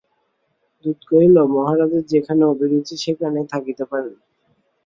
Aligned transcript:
দূত 0.85 0.99
কহিল, 1.09 1.35
মহারাজের 1.53 2.03
যেখানে 2.13 2.43
অভিরুচি 2.45 2.95
সেইখানেই 3.03 3.45
থাকিতে 3.53 3.83
পারেন। 3.91 4.15